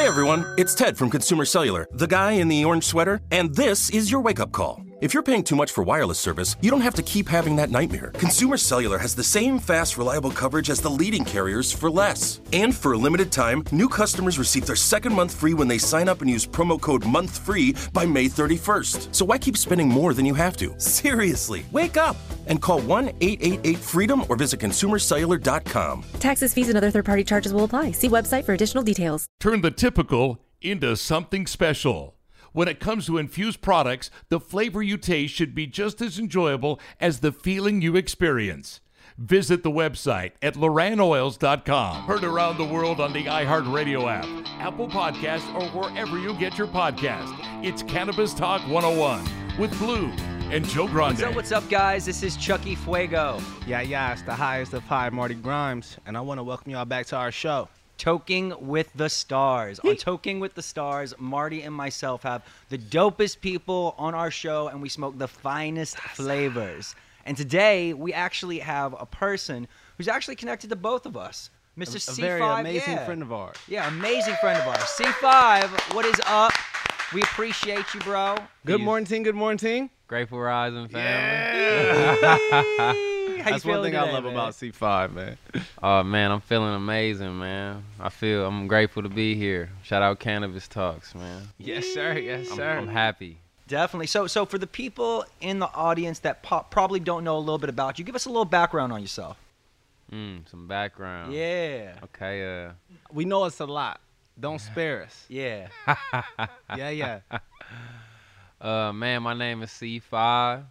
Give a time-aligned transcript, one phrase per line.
[0.00, 3.90] Hey everyone, it's Ted from Consumer Cellular, the guy in the orange sweater, and this
[3.90, 4.82] is your wake up call.
[5.02, 7.70] If you're paying too much for wireless service, you don't have to keep having that
[7.70, 8.10] nightmare.
[8.14, 12.40] Consumer Cellular has the same fast, reliable coverage as the leading carriers for less.
[12.54, 16.08] And for a limited time, new customers receive their second month free when they sign
[16.08, 19.14] up and use promo code MONTHFREE by May 31st.
[19.14, 20.72] So why keep spending more than you have to?
[20.80, 22.16] Seriously, wake up
[22.50, 26.04] and call 1 888 freedom or visit consumercellular.com.
[26.18, 27.92] Taxes, fees, and other third party charges will apply.
[27.92, 29.26] See website for additional details.
[29.38, 32.16] Turn the typical into something special.
[32.52, 36.80] When it comes to infused products, the flavor you taste should be just as enjoyable
[37.00, 38.80] as the feeling you experience.
[39.16, 42.02] Visit the website at loranoils.com.
[42.04, 44.24] Heard around the world on the iHeartRadio app,
[44.58, 47.32] Apple Podcast, or wherever you get your podcast.
[47.64, 50.10] It's Cannabis Talk 101 with Blue
[50.50, 51.18] and Joe Grande.
[51.18, 52.04] What's up, what's up, guys?
[52.04, 53.40] This is Chucky Fuego.
[53.68, 56.84] Yeah, yeah, it's the highest of high, Marty Grimes, and I want to welcome y'all
[56.84, 57.68] back to our show.
[57.98, 59.78] Toking with the Stars.
[59.80, 64.66] on Toking with the Stars, Marty and myself have the dopest people on our show,
[64.66, 66.96] and we smoke the finest flavors.
[67.26, 69.68] And today, we actually have a person
[69.98, 71.50] who's actually connected to both of us.
[71.78, 71.94] Mr.
[71.94, 72.20] A, a C5.
[72.20, 73.04] very amazing yeah.
[73.04, 73.56] friend of ours.
[73.68, 74.80] Yeah, amazing friend of ours.
[74.80, 76.52] C5, what is up?
[77.14, 78.36] We appreciate you, bro.
[78.64, 79.22] Good morning, team.
[79.22, 79.90] Good morning, team.
[80.10, 82.18] Grateful Rising family.
[83.38, 84.32] How That's one feeling thing I love man?
[84.32, 85.38] about C5, man.
[85.80, 87.84] Oh man, I'm feeling amazing, man.
[88.00, 89.70] I feel I'm grateful to be here.
[89.84, 91.42] Shout out Cannabis Talks, man.
[91.58, 92.18] Yes, sir.
[92.18, 92.70] Yes, I'm, sir.
[92.72, 93.38] I'm happy.
[93.68, 94.08] Definitely.
[94.08, 97.58] So, so for the people in the audience that po- probably don't know a little
[97.58, 99.36] bit about you, give us a little background on yourself.
[100.12, 101.32] Mm, some background.
[101.32, 101.92] Yeah.
[102.02, 102.64] Okay.
[102.66, 102.72] Uh,
[103.12, 104.00] we know it's a lot.
[104.40, 105.24] Don't spare us.
[105.28, 105.68] Yeah.
[106.76, 107.20] Yeah, yeah.
[108.60, 110.64] Uh, man, my name is C5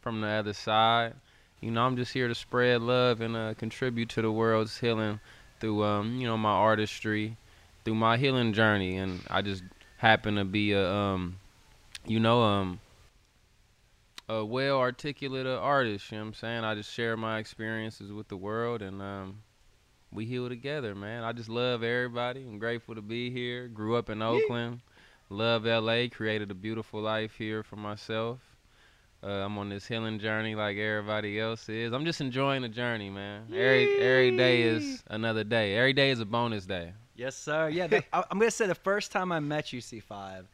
[0.00, 1.14] from the other side.
[1.60, 5.20] You know, I'm just here to spread love and uh, contribute to the world's healing
[5.60, 7.36] through, um, you know, my artistry,
[7.84, 9.62] through my healing journey, and I just
[9.96, 11.36] happen to be a, um,
[12.06, 12.80] you know, um,
[14.28, 16.10] a well articulate artist.
[16.10, 16.64] You know what I'm saying?
[16.64, 19.38] I just share my experiences with the world, and um,
[20.12, 21.24] we heal together, man.
[21.24, 22.42] I just love everybody.
[22.42, 23.68] I'm grateful to be here.
[23.68, 24.80] Grew up in Oakland.
[25.28, 26.06] Love LA.
[26.10, 28.38] Created a beautiful life here for myself.
[29.22, 31.92] Uh, I'm on this healing journey like everybody else is.
[31.92, 33.46] I'm just enjoying the journey, man.
[33.48, 35.76] Every every day is another day.
[35.76, 36.92] Every day is a bonus day.
[37.16, 37.68] Yes, sir.
[37.68, 37.86] Yeah.
[37.86, 40.44] The, I, I'm gonna say the first time I met you, C5,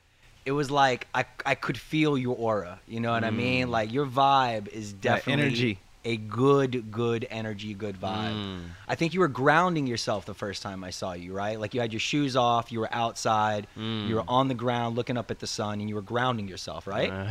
[0.47, 2.81] it was like I I could feel your aura.
[2.87, 3.71] You know what I mean?
[3.71, 5.78] Like your vibe is That definitely energy.
[6.04, 8.34] A good good energy, good vibe.
[8.34, 8.60] Mm.
[8.88, 11.58] I think you were grounding yourself the first time I saw you, right?
[11.60, 14.08] Like you had your shoes off, you were outside, Mm.
[14.08, 16.86] you were on the ground looking up at the sun, and you were grounding yourself,
[16.86, 17.10] right?
[17.12, 17.26] Uh,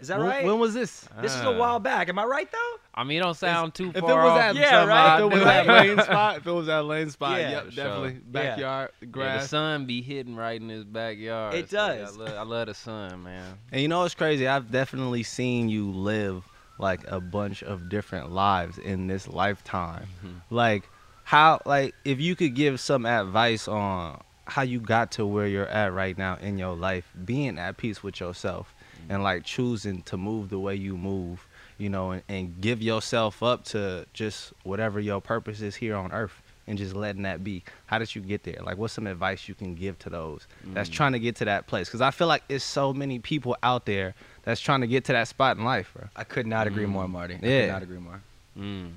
[0.00, 0.44] Is that right?
[0.44, 1.08] when was this?
[1.20, 2.08] this is a Uh, while back.
[2.08, 2.58] Am I right though?
[2.94, 4.38] I mean, it don't sound too If it far was off.
[4.40, 5.16] at Yeah, right.
[5.18, 7.50] If it was I at lane spot, if it was that lane spot, Yeah.
[7.50, 7.84] yep, For sure.
[7.84, 11.54] definitely backyard Yeah, the sun be hitting right in his backyard.
[11.54, 12.18] It so, yeah, does.
[12.18, 13.58] I, love, I love the sun, man.
[13.70, 14.46] And you know what's crazy?
[14.46, 16.44] I've definitely seen you live
[16.82, 20.06] like a bunch of different lives in this lifetime.
[20.18, 20.54] Mm-hmm.
[20.54, 20.88] Like
[21.24, 25.68] how like if you could give some advice on how you got to where you're
[25.68, 29.12] at right now in your life, being at peace with yourself mm-hmm.
[29.12, 31.46] and like choosing to move the way you move,
[31.78, 36.12] you know, and, and give yourself up to just whatever your purpose is here on
[36.12, 37.62] earth and just letting that be.
[37.86, 38.58] How did you get there?
[38.62, 40.94] Like what's some advice you can give to those that's mm.
[40.94, 41.88] trying to get to that place?
[41.88, 45.12] Cuz I feel like it's so many people out there that's trying to get to
[45.12, 46.08] that spot in life, bro.
[46.16, 47.34] I could not agree more, Marty.
[47.34, 47.66] I could Yeah.
[47.72, 48.20] not agree more.
[48.58, 48.90] Mm.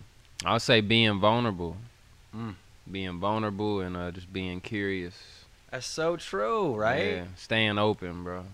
[0.43, 1.77] I would say being vulnerable.
[2.35, 2.55] Mm.
[2.91, 5.15] Being vulnerable and uh, just being curious.
[5.71, 7.05] That's so true, right?
[7.17, 8.45] Yeah, staying open, bro.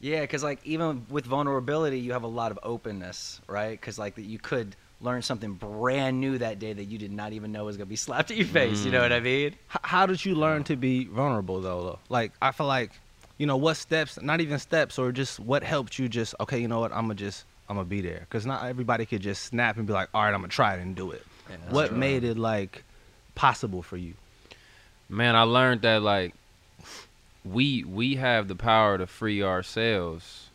[0.00, 3.70] Yeah, because like even with vulnerability, you have a lot of openness, right?
[3.72, 7.32] Because like that you could learn something brand new that day that you did not
[7.32, 8.84] even know was gonna be slapped in your face.
[8.84, 9.48] You know what I mean?
[9.48, 11.98] H- how did you learn to be vulnerable though, though?
[12.08, 12.90] Like I feel like
[13.38, 16.68] you know, what steps, not even steps, or just what helped you just, okay, you
[16.68, 18.20] know what, I'm gonna just, I'm gonna be there.
[18.20, 20.80] Because not everybody could just snap and be like, all right, I'm gonna try it
[20.80, 21.24] and do it.
[21.70, 22.84] what made it like
[23.34, 24.14] possible for you?
[25.08, 26.34] Man, I learned that like
[27.44, 30.48] we we have the power to free ourselves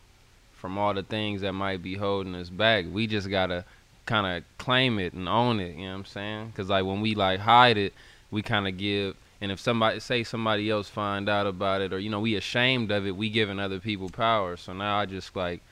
[0.52, 2.86] from all the things that might be holding us back.
[2.90, 3.64] We just gotta
[4.06, 5.76] kind of claim it and own it.
[5.76, 6.46] You know what I'm saying?
[6.48, 7.94] Because like when we like hide it,
[8.30, 9.16] we kind of give.
[9.40, 12.90] And if somebody say somebody else find out about it, or you know we ashamed
[12.90, 14.56] of it, we giving other people power.
[14.56, 15.62] So now I just like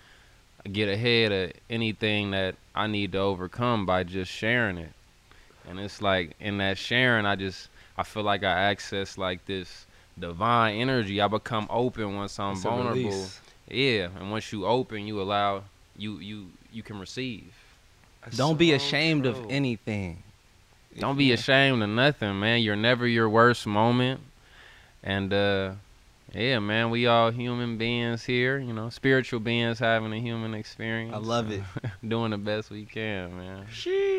[0.72, 4.92] get ahead of anything that I need to overcome by just sharing it.
[5.68, 9.86] And it's like in that sharing, I just I feel like I access like this
[10.18, 11.20] divine energy.
[11.20, 13.26] I become open once I'm It's vulnerable.
[13.68, 15.64] Yeah, and once you open, you allow
[15.96, 17.52] you you you can receive.
[18.34, 20.22] Don't be so ashamed of anything.
[20.98, 22.62] Don't be ashamed of nothing, man.
[22.62, 24.20] You're never your worst moment.
[25.02, 25.72] And uh
[26.34, 31.14] yeah, man, we all human beings here, you know, spiritual beings having a human experience.
[31.14, 31.62] I love it.
[32.06, 33.66] Doing the best we can, man.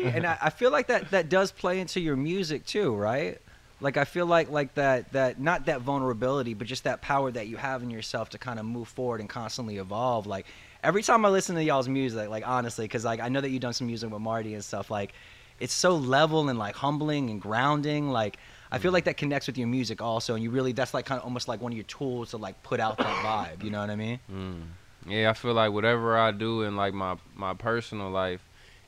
[0.06, 3.40] and I, I feel like that that does play into your music too, right?
[3.80, 7.46] Like I feel like like that that not that vulnerability, but just that power that
[7.46, 10.26] you have in yourself to kind of move forward and constantly evolve.
[10.26, 10.46] Like
[10.82, 13.62] every time I listen to y'all's music, like honestly, because like I know that you've
[13.62, 14.90] done some music with Marty and stuff.
[14.90, 15.12] Like
[15.60, 18.10] it's so level and like humbling and grounding.
[18.10, 18.38] Like
[18.72, 21.18] I feel like that connects with your music also, and you really that's like kind
[21.18, 23.62] of almost like one of your tools to like put out that vibe.
[23.62, 24.18] You know what I mean?
[24.32, 24.62] Mm.
[25.06, 28.42] Yeah, I feel like whatever I do in like my my personal life,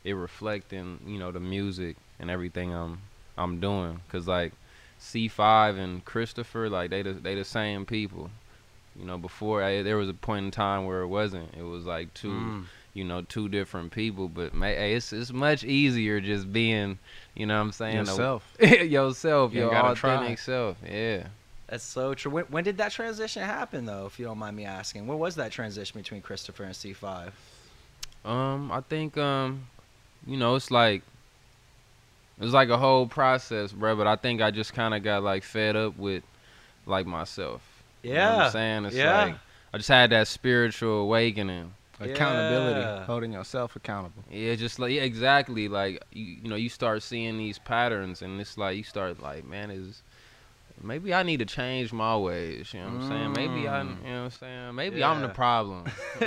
[0.05, 3.01] it reflect in you know the music and everything I'm
[3.37, 4.01] I'm doing.
[4.11, 4.53] Cause like
[5.01, 8.31] C5 and Christopher, like they the, they the same people.
[8.95, 11.55] You know, before I, there was a point in time where it wasn't.
[11.59, 12.65] It was like two, Mm.
[12.95, 14.29] You know, two different people.
[14.29, 16.99] But ma- it's it's much easier just being,
[17.35, 18.45] you know, what I'm saying Yourself.
[18.61, 20.15] yourself, You your ain't gotta try.
[20.15, 20.77] authentic self.
[20.89, 21.27] Yeah.
[21.69, 22.31] That's so true.
[22.33, 24.05] When, when did that transition happen, though?
[24.05, 27.33] If you don't mind me asking, when was that transition between Christopher and C5?
[28.25, 29.67] Um, I think um,
[30.27, 31.03] you know, it's like
[32.39, 33.97] it was like a whole process, bro.
[33.97, 36.23] But I think I just kind of got like fed up with
[36.87, 37.63] like myself.
[38.03, 39.25] You know what Yeah, I'm saying it's yeah.
[39.25, 39.35] like
[39.73, 41.73] I just had that spiritual awakening.
[42.05, 43.05] Accountability, Yeah.
[43.07, 44.25] holding yourself accountable.
[44.31, 45.69] Yeah, just like yeah, exactly.
[45.69, 49.45] Like you, you know, you start seeing these patterns, and it's like you start like,
[49.45, 50.03] man, is
[50.83, 52.73] maybe I need to change my ways.
[52.75, 53.33] You know what I'm saying?
[53.33, 54.03] Maybe I, you Mm.
[54.05, 54.75] know what I'm saying?
[54.75, 55.33] Maybe I'm the Yeah.
[55.33, 55.85] problem.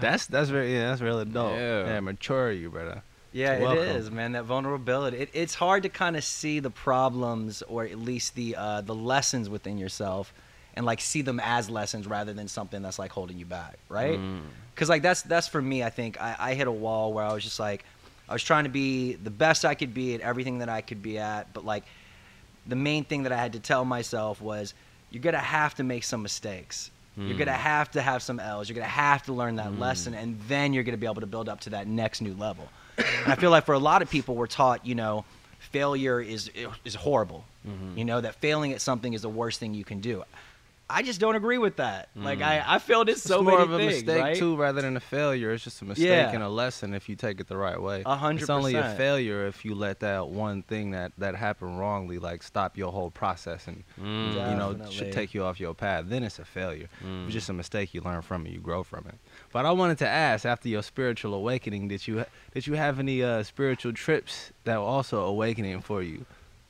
[0.00, 1.56] That's that's very yeah, that's really dope.
[1.56, 1.86] Yeah.
[1.86, 3.02] Yeah, mature you, brother.
[3.32, 3.82] Yeah, Welcome.
[3.84, 4.32] it is, man.
[4.32, 5.18] That vulnerability.
[5.18, 8.94] It, it's hard to kind of see the problems, or at least the uh, the
[8.94, 10.32] lessons within yourself,
[10.78, 14.16] and like see them as lessons rather than something that's like holding you back, right?
[14.18, 14.42] Mm.
[14.74, 15.82] Because like that's that's for me.
[15.82, 17.84] I think I, I hit a wall where I was just like,
[18.28, 21.02] I was trying to be the best I could be at everything that I could
[21.02, 21.82] be at, but like,
[22.66, 24.72] the main thing that I had to tell myself was,
[25.10, 26.90] you're gonna have to make some mistakes.
[27.16, 27.38] You're Mm.
[27.38, 28.68] gonna have to have some L's.
[28.68, 31.48] You're gonna have to learn that lesson, and then you're gonna be able to build
[31.48, 32.68] up to that next new level.
[33.24, 35.24] and I feel like for a lot of people, we're taught, you know,
[35.58, 36.50] failure is
[36.84, 37.44] is horrible.
[37.66, 37.98] Mm-hmm.
[37.98, 40.22] You know that failing at something is the worst thing you can do.
[40.90, 42.08] I just don't agree with that.
[42.16, 44.36] Like I, I failed at so it's more many of a things, mistake right?
[44.36, 45.52] too, rather than a failure.
[45.52, 46.30] It's just a mistake Yeah.
[46.32, 48.02] and a lesson if you take it the right way.
[48.06, 51.78] A hundred It's only a failure if you let that one thing that that happened
[51.78, 54.32] wrongly like stop your whole process and Mm.
[54.32, 56.06] you know should take you off your path.
[56.08, 56.88] Then it's a failure.
[57.04, 57.24] Mm.
[57.26, 57.92] It's just a mistake.
[57.92, 58.52] You learn from it.
[58.52, 59.16] You grow from it.
[59.52, 63.22] But I wanted to ask, after your spiritual awakening, did you did you have any
[63.22, 66.24] uh, spiritual trips that were also awakening for you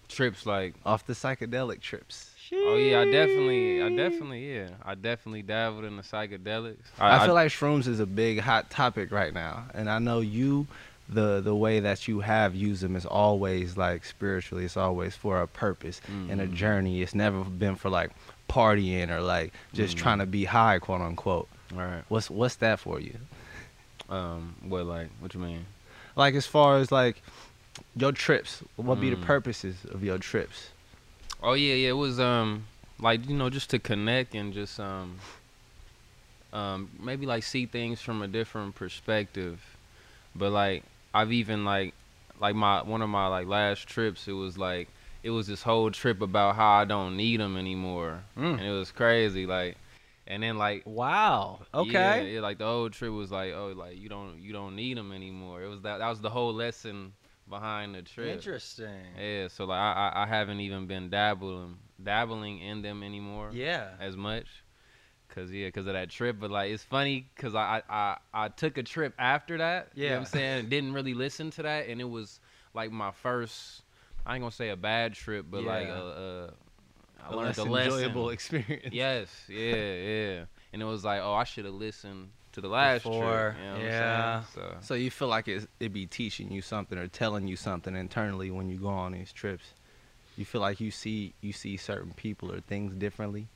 [0.08, 2.30] Trips like off the psychedelic trips?
[2.64, 6.76] Oh yeah, I definitely, I definitely, yeah, I definitely dabbled in the psychedelics.
[6.98, 10.66] I, feel like shrooms is a big hot topic right now, and I know you,
[11.08, 14.64] the the way that you have used them is always like spiritually.
[14.64, 16.54] It's always for a purpose and a Mhm.
[16.54, 17.02] journey.
[17.02, 18.10] It's never been for like
[18.48, 20.00] partying or like just Mhm.
[20.00, 21.48] trying to be high, quote unquote.
[21.72, 22.04] all right.
[22.08, 23.18] What's what's that for you?
[24.08, 25.66] Um, what like, what you mean?
[26.16, 27.22] Like as far as like
[27.94, 29.22] your trips, what be the Mm.
[29.22, 30.70] purposes of your trips?
[31.42, 31.90] Oh yeah, yeah.
[31.90, 32.64] It was um
[33.00, 35.18] like you know just to connect and just um
[36.52, 39.61] um maybe like see things from a different perspective.
[40.35, 41.95] But like I've even like
[42.40, 44.88] like my one of my like last trips it was like
[45.23, 48.23] it was this whole trip about how I don't need them anymore.
[48.37, 48.59] Mm.
[48.59, 49.76] And it was crazy like
[50.26, 51.61] and then like Wow.
[51.73, 52.35] Okay.
[52.35, 55.12] yeah, like the whole trip was like oh like you don't you don't need them
[55.12, 55.62] anymore.
[55.62, 57.12] It was that that was the whole lesson
[57.48, 58.34] behind the trip.
[58.34, 59.04] Interesting.
[59.18, 63.88] Yeah, so like I, I I haven't even been dabbling dabbling in them anymore Yeah.
[64.00, 64.46] as much,
[65.28, 66.36] cause yeah, cause of that trip.
[66.40, 69.88] But like it's funny, cause I I I, I took a trip after that.
[69.94, 72.40] you know what I'm saying didn't really listen to that, and it was
[72.74, 73.82] like my first.
[74.26, 75.94] I ain't gonna say a bad trip, but like Yeah.
[75.94, 76.54] a, a
[77.24, 77.92] I A learned less the lesson.
[77.94, 78.94] enjoyable experience.
[78.94, 80.44] Yes, yeah, yeah.
[80.72, 83.56] And it was like, oh, I should have listened to the last Before, trip.
[83.58, 84.36] You know what yeah.
[84.38, 84.44] I'm?
[84.54, 87.94] So So you feel like it it be teaching you something or telling you something
[87.94, 89.64] internally when you go on these trips.
[90.36, 93.48] You feel like you see you see certain people or things differently.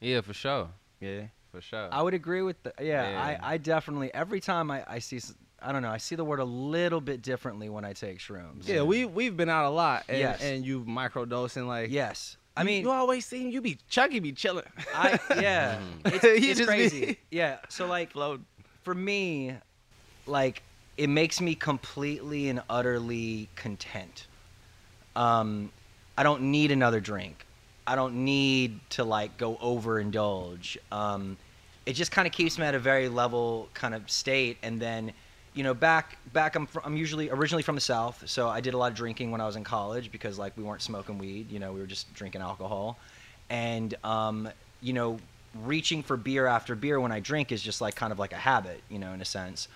[0.00, 0.68] yeah, for sure,
[1.00, 1.22] Yeah.
[1.52, 1.88] for sure.
[1.92, 3.10] I would agree with the yeah.
[3.10, 3.38] Yeah.
[3.42, 5.20] I, I definitely every time I, I see
[5.60, 8.68] I don't know I see the word a little bit differently when I take shrooms.
[8.68, 10.42] Yeah, we we've been out a lot and, Yes.
[10.42, 12.36] and you've microdosing like yes.
[12.56, 14.64] I mean you always seem you be Chucky be chilling.
[14.94, 15.78] I yeah.
[16.06, 17.18] It's, it's just be- crazy.
[17.30, 17.58] Yeah.
[17.68, 18.40] So like Float.
[18.82, 19.54] for me,
[20.26, 20.62] like
[20.96, 24.26] it makes me completely and utterly content.
[25.14, 25.70] Um,
[26.16, 27.46] I don't need another drink.
[27.86, 30.76] I don't need to like go overindulge.
[30.90, 31.36] Um,
[31.84, 35.12] it just kind of keeps me at a very level kind of state, and then,
[35.56, 38.74] you know, back back I'm fr- I'm usually originally from the south, so I did
[38.74, 41.50] a lot of drinking when I was in college because like we weren't smoking weed,
[41.50, 42.98] you know, we were just drinking alcohol,
[43.48, 44.48] and um,
[44.82, 45.18] you know,
[45.64, 48.36] reaching for beer after beer when I drink is just like kind of like a
[48.36, 49.68] habit, you know, in a sense.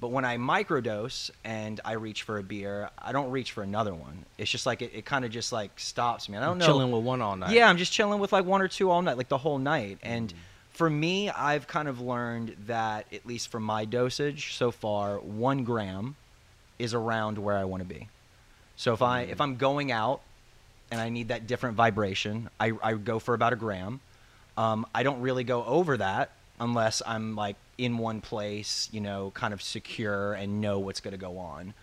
[0.00, 3.94] But when I microdose and I reach for a beer, I don't reach for another
[3.94, 4.24] one.
[4.38, 6.36] It's just like it, it kind of just like stops me.
[6.38, 6.66] I don't know.
[6.66, 7.52] chilling with one all night.
[7.52, 9.98] Yeah, I'm just chilling with like one or two all night, like the whole night.
[10.02, 10.32] And
[10.74, 15.64] for me, I've kind of learned that at least for my dosage so far, one
[15.64, 16.16] gram
[16.78, 18.08] is around where I want to be.
[18.76, 20.20] So if I if I'm going out
[20.90, 24.00] and I need that different vibration, I, I go for about a gram.
[24.56, 29.30] Um, I don't really go over that unless I'm like in one place, you know,
[29.32, 31.74] kind of secure and know what's going to go on.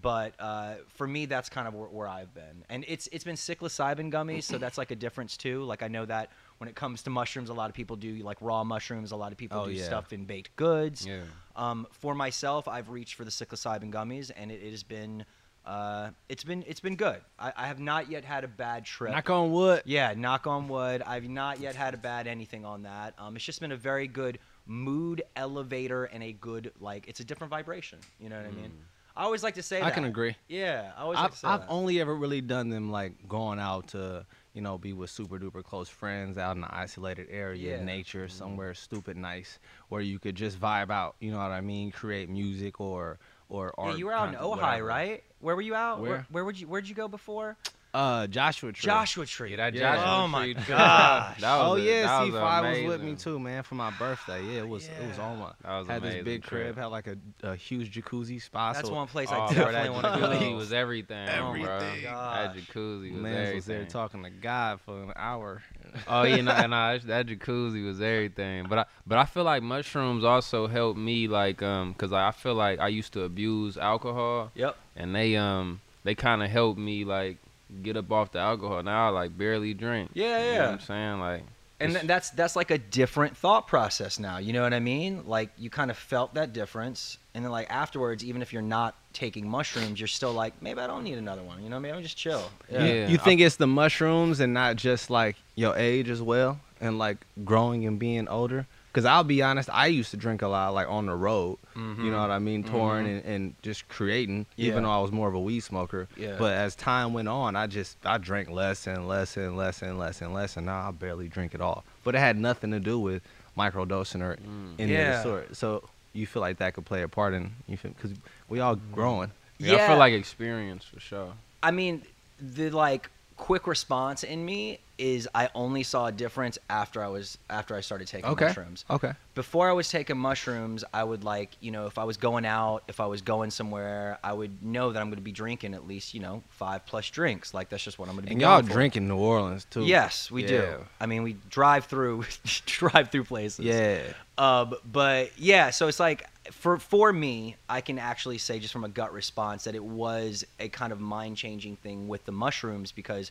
[0.00, 3.36] But uh, for me, that's kind of where, where I've been, and it's it's been
[3.36, 5.64] psilocybin gummies, so that's like a difference too.
[5.64, 8.36] Like I know that when it comes to mushrooms, a lot of people do like
[8.40, 9.12] raw mushrooms.
[9.12, 9.84] A lot of people Oh, do yeah.
[9.84, 11.06] stuff in baked goods.
[11.06, 11.20] Yeah.
[11.56, 15.24] Um, for myself, I've reached for the psilocybin gummies, and it, it has been
[15.64, 17.20] uh, it's been it's been good.
[17.38, 19.12] I, I have not yet had a bad trip.
[19.12, 19.82] Knock on wood.
[19.84, 21.02] Yeah, knock on wood.
[21.02, 23.14] I've not yet had a bad anything on that.
[23.18, 27.24] Um, it's just been a very good mood elevator and a good like it's a
[27.24, 27.98] different vibration.
[28.20, 28.72] You know what I mean?
[29.18, 29.94] I always like to say I that.
[29.94, 30.36] can agree.
[30.48, 31.68] Yeah, I always I've, to say I've that.
[31.68, 35.62] only ever really done them like going out to you know be with super duper
[35.64, 37.84] close friends out in an isolated area, Yeah.
[37.84, 38.38] nature, mm-hmm.
[38.38, 39.58] somewhere stupid nice
[39.88, 41.16] where you could just vibe out.
[41.20, 41.90] You know what I mean?
[41.90, 43.98] Create music or or yeah, art.
[43.98, 44.84] you were out in Ojai, whatever.
[44.84, 45.24] right?
[45.40, 46.00] Where were you out?
[46.00, 46.24] Where?
[46.30, 47.56] Where would you Where'd you go before?
[47.94, 48.84] Uh, Joshua Tree.
[48.86, 49.50] Joshua Tree.
[49.52, 49.96] Yeah, that Yeah.
[49.96, 51.40] Joshua Oh my Tree trip, gosh.
[51.42, 54.44] Oh a- yeah, C five was with me too, man, for my birthday.
[54.44, 56.86] Yeah, it was it was on my That was had this amazing big crib, had
[56.86, 58.74] like a, a huge jacuzzi spot.
[58.74, 60.56] That's so one place Oh, I bro, definitely want to jacuzzi go.
[60.56, 61.78] was everything, Oh my bro.
[62.02, 62.02] gosh.
[62.02, 63.54] That jacuzzi was man everything.
[63.56, 65.62] was there talking to God for an hour.
[66.06, 68.66] Oh yeah, no, no, that jacuzzi was everything.
[68.68, 72.54] But I, but I feel like mushrooms also helped me, like, um, cause I feel
[72.54, 74.76] like I used to abuse alcohol, Yep.
[74.94, 77.38] and they, um, they kind of helped me, like,
[77.82, 78.82] get up off the alcohol.
[78.82, 80.10] Now I like barely drink.
[80.14, 80.64] Yeah, You know yeah.
[80.66, 81.42] what I'm saying, like,
[81.80, 84.38] And it's- th- that's that's like a different thought process now.
[84.38, 85.24] You know what I mean?
[85.26, 88.94] Like you kind of felt that difference, and then like afterwards, even if you're not
[89.12, 91.62] taking mushrooms, you're still like, maybe I don't need another one.
[91.62, 92.50] You know, maybe I'm just chill.
[92.70, 92.84] Yeah.
[92.84, 96.98] You, you think it's the mushrooms and not just like your age as well and
[96.98, 98.66] like growing and being older?
[98.98, 101.58] Because I'll be honest, I used to drink a lot like on the road.
[101.76, 102.10] You mm-hmm.
[102.10, 102.64] know what I mean?
[102.64, 102.74] Mm-hmm.
[102.74, 104.70] Touring and, and just creating, Yeah.
[104.70, 106.08] even though I was more of a weed smoker.
[106.16, 106.34] Yeah.
[106.36, 110.00] But as time went on, I just I drank less and less and less and
[110.00, 111.84] less and less, and now I barely drink at all.
[112.02, 113.22] But it had nothing to do with
[113.56, 114.74] microdosing or mm.
[114.80, 115.16] any of Yeah.
[115.18, 115.56] the sort.
[115.56, 118.74] So you feel like that could play a part in you feel because we all
[118.74, 118.94] mm-hmm.
[118.94, 119.30] growing.
[119.58, 121.34] yeah, I feel like experience for sure.
[121.62, 122.02] I mean,
[122.40, 127.38] the like quick response in me is I only saw a difference after I was
[127.48, 128.46] after I started taking Okay.
[128.46, 128.84] mushrooms.
[128.90, 129.12] Okay.
[129.34, 132.82] Before I was taking mushrooms, I would like, you know, if I was going out,
[132.88, 135.86] if I was going somewhere, I would know that I'm going to be drinking at
[135.86, 137.54] least, you know, five plus drinks.
[137.54, 138.32] Like that's just what I'm going to be.
[138.32, 139.84] And y'all drink in New Orleans too.
[139.84, 140.54] Yes, we do.
[140.54, 140.76] Yeah.
[141.00, 142.24] I mean, we drive through
[142.66, 143.64] drive through places.
[143.64, 144.00] Yeah.
[144.36, 148.84] Um, but yeah, so it's like for for me, I can actually say just from
[148.84, 152.90] a gut response that it was a kind of mind changing thing with the mushrooms
[152.90, 153.30] because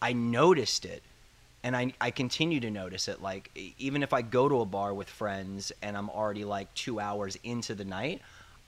[0.00, 1.02] I noticed it,
[1.62, 3.20] and I I continue to notice it.
[3.22, 7.00] Like even if I go to a bar with friends and I'm already like two
[7.00, 8.20] hours into the night,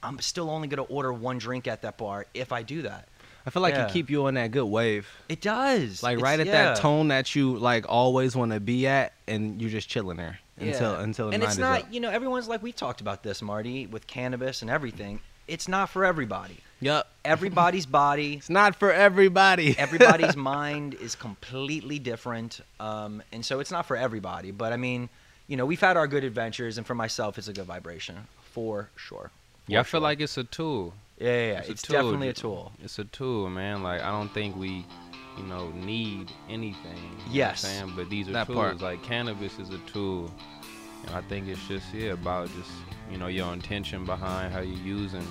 [0.03, 3.09] I'm still only gonna order one drink at that bar if I do that.
[3.47, 3.87] I feel like Yeah.
[3.87, 5.09] you keep you on that good wave.
[5.29, 6.03] It does.
[6.03, 6.53] Like It's- right at yeah.
[6.75, 10.39] that tone that you like always want to be at and you're just chilling there
[10.59, 11.03] until Yeah.
[11.03, 11.87] until the and night it's is not up.
[11.93, 15.89] you know everyone's like we talked about this marty with cannabis and everything it's not
[15.89, 17.09] for everybody Yup.
[17.25, 19.77] everybody's body It's not for everybody.
[19.87, 25.09] everybody's mind is completely different um, and so it's not for everybody but i mean
[25.47, 28.17] you know we've had our good adventures and for myself it's a good vibration
[28.55, 29.31] for sure
[29.69, 30.95] Yeah, I For feel like it's a tool.
[31.19, 31.63] yeah yeah, yeah.
[31.67, 31.95] a it's tool.
[31.97, 33.83] definitely a tool It's a tool, man.
[33.83, 34.85] Like I don't think we
[35.39, 36.97] you know, need anything.
[36.97, 37.61] you know Yes.
[37.61, 37.93] saying?
[37.97, 38.57] But these are That tools.
[38.57, 38.81] part.
[38.81, 40.31] Like cannabis is a tool.
[41.07, 42.73] And I think it's just yeah about just
[43.11, 45.27] you know your intention behind how you're using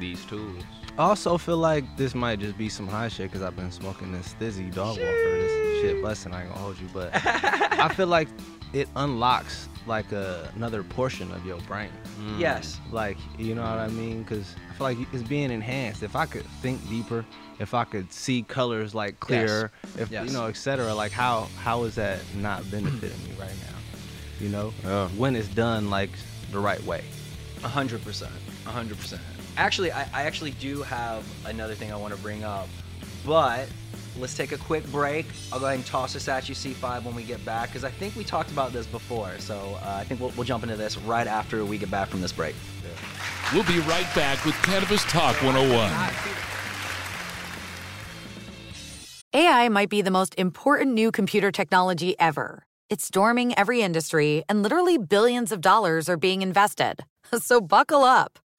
[0.00, 0.62] these tools.
[0.98, 4.12] I also feel like this might just be some high shit because I've been smoking
[4.12, 5.38] this Thizzy dog walker.
[5.38, 6.34] This shit busting.
[6.34, 8.28] I ain't gonna hold you, but I feel like
[8.74, 11.90] it unlocks like a, another portion of your brain.
[12.20, 12.38] Mm.
[12.38, 12.78] Yes.
[12.90, 14.22] Like, you know what I mean?
[14.22, 16.02] Because I feel like it's being enhanced.
[16.02, 17.24] If I could think deeper,
[17.58, 20.26] if I could see colors like clearer, if Yes.
[20.28, 20.94] you know, etc.
[20.94, 23.78] Like, how how is that not benefiting me right now?
[24.40, 25.08] You know, Yeah.
[25.16, 26.10] when it's done like
[26.50, 27.02] the right way.
[27.64, 28.32] A hundred percent.
[28.66, 29.22] A hundred percent.
[29.56, 32.68] Actually, I, I actually do have another thing I want to bring up,
[33.26, 33.68] but
[34.18, 35.26] let's take a quick break.
[35.52, 37.90] I'll go ahead and toss this at you, C5, when we get back, because I
[37.90, 39.38] think we talked about this before.
[39.38, 42.20] So uh, I think we'll, we'll jump into this right after we get back from
[42.20, 42.54] this break.
[43.52, 45.92] We'll be right back with Cannabis Talk 101.
[49.34, 52.64] AI might be the most important new computer technology ever.
[52.88, 57.04] It's storming every industry, and literally billions of dollars are being invested.
[57.40, 58.38] So buckle up.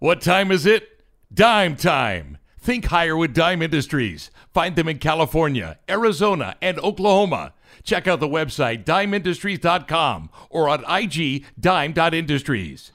[0.00, 1.04] What time is it?
[1.30, 2.38] Dime time.
[2.58, 4.30] Think higher with Dime Industries.
[4.54, 7.52] Find them in California, Arizona, and Oklahoma.
[7.82, 12.92] Check out the website dimeindustries.com or on IG dime.industries.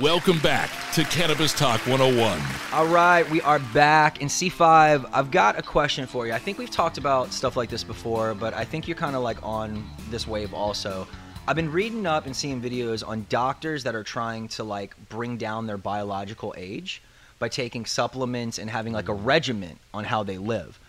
[0.00, 2.40] Welcome back to Cannabis Talk 101.
[2.72, 5.10] All right, we are back in C5.
[5.12, 6.32] I've got a question for you.
[6.32, 9.24] I think we've talked about stuff like this before, but I think you're kind of
[9.24, 11.08] like on this wave also.
[11.46, 15.36] I've been reading up and seeing videos on doctors that are trying to like bring
[15.36, 17.02] down their biological age
[17.38, 20.80] by taking supplements and having like a regimen on how they live.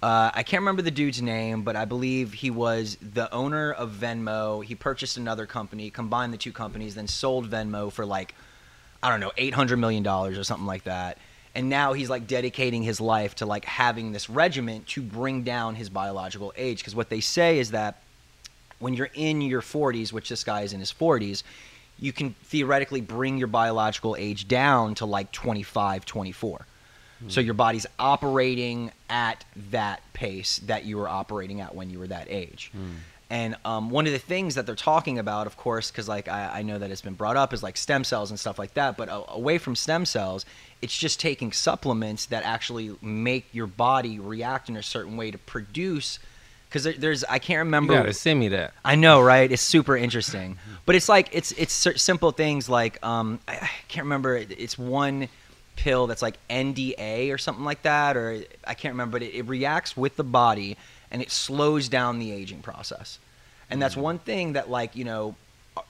[0.00, 3.90] Uh, I can't remember the dude's name, but I believe he was the owner of
[3.90, 4.64] Venmo.
[4.64, 8.36] He purchased another company, combined the two companies, then sold Venmo for like
[9.02, 11.18] I don't know, eight hundred million dollars or something like that.
[11.56, 15.74] And now he's like dedicating his life to like having this regiment to bring down
[15.74, 16.78] his biological age.
[16.78, 18.03] Because what they say is that
[18.78, 21.42] when you're in your 40s, which this guy is in his 40s,
[21.98, 26.66] you can theoretically bring your biological age down to like 25, 24.
[27.28, 32.08] So your body's operating at that pace that you were operating at when you were
[32.08, 32.70] that age.
[33.30, 36.58] And um, one of the things that they're talking about, of course, because like I,
[36.58, 38.98] I know that it's been brought up, is like stem cells and stuff like that.
[38.98, 40.44] But uh, away from stem cells,
[40.82, 45.38] it's just taking supplements that actually make your body react in a certain way to
[45.38, 46.18] produce.
[46.74, 47.92] Because there, there's, I can't remember.
[47.92, 48.74] You gotta send me that.
[48.84, 49.52] I know, right?
[49.52, 54.06] It's super interesting, but it's like it's it's simple things like um, I, I can't
[54.06, 54.36] remember.
[54.36, 55.28] It's one
[55.76, 59.20] pill that's like NDA or something like that, or I can't remember.
[59.20, 60.76] But it, it reacts with the body
[61.12, 63.20] and it slows down the aging process,
[63.70, 65.36] and that's one thing that like you know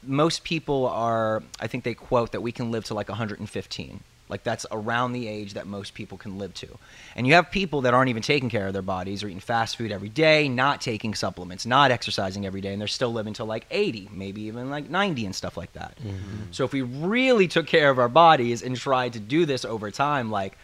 [0.03, 1.43] most people are.
[1.61, 5.29] I think they quote that we can live to like 115 Like that's around the
[5.29, 6.79] age that most people can live to.
[7.15, 9.77] And you have people that aren't even taking care of their bodies or eating fast
[9.77, 13.47] food every day, not taking supplements, not exercising every day, and they're still living till
[13.47, 15.99] like 80, maybe even like 90 and stuff like that.
[15.99, 16.53] Mm-hmm.
[16.53, 19.91] So if we really took care of our bodies and tried to do this over
[19.91, 20.57] time, like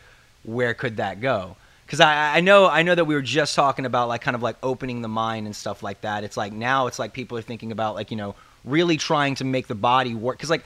[0.45, 1.57] where could that go?
[1.85, 4.43] Because I, I know I know that we were just talking about like kind of
[4.43, 6.23] like opening the mind and stuff like that.
[6.23, 9.45] It's like now it's like people are thinking about like you know really trying to
[9.45, 10.37] make the body work.
[10.37, 10.65] Because like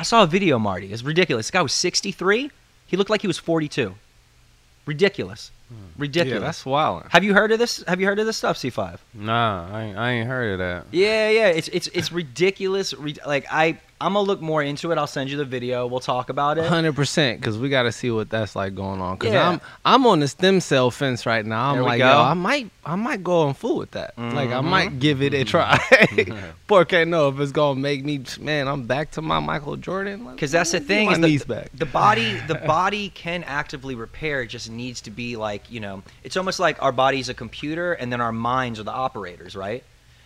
[0.00, 0.90] I saw a video, Marty.
[0.90, 1.48] It's ridiculous.
[1.48, 2.50] This guy was 63.
[2.86, 3.94] He looked like he was 42.
[4.86, 5.50] Ridiculous.
[5.68, 5.74] Hmm.
[6.00, 6.40] Ridiculous.
[6.40, 7.04] Yeah, that's wild.
[7.10, 7.84] Have you heard of this?
[7.86, 8.96] Have you heard of this stuff, C5?
[9.12, 10.86] Nah, I ain't, I ain't heard of that.
[10.90, 11.48] Yeah, yeah.
[11.48, 12.94] It's it's it's ridiculous.
[13.26, 14.98] Like I I'm gonna look more into it.
[14.98, 15.86] I'll send you the video.
[15.86, 16.64] We'll talk about it.
[16.66, 19.16] Hundred percent, because we got to see what that's like going on.
[19.16, 19.48] Because Yeah.
[19.48, 21.70] I'm I'm on the stem cell fence right now.
[21.70, 22.00] I'm There like.
[22.00, 22.18] Mm-hmm.
[22.18, 24.16] yo, I might I might go and fool with that.
[24.18, 25.78] Like I might give it a try.
[26.66, 28.22] Poor can't know if it's gonna make me.
[28.40, 30.24] Man, I'm back to my Michael Jordan.
[30.24, 31.70] Like, Because that's the thing my is the, back.
[31.74, 34.42] the body the body can actively repair.
[34.42, 36.02] It just needs to be like you know.
[36.24, 39.84] It's almost like our body's a computer, and then our minds are the operators, right?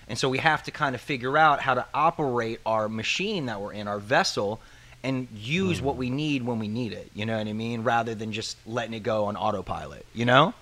[0.09, 3.61] And so we have to kind of figure out how to operate our machine that
[3.61, 4.61] we're in, our vessel,
[5.03, 7.11] and use what we need when we need it.
[7.14, 7.83] You know what I mean?
[7.83, 10.07] Rather than just letting it go on autopilot.
[10.14, 10.55] You know?